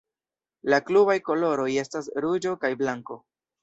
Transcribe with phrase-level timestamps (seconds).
[0.73, 3.25] La klubaj koloroj estas ruĝo kaj blanko.